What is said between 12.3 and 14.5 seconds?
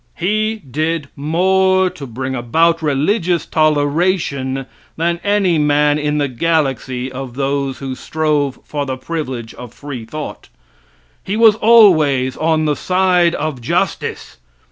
on the side of justice.